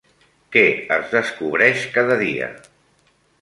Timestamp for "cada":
1.99-2.19